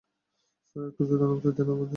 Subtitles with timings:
[0.65, 1.89] Sir, একটু যদি অনুমতি দেন আমাদের।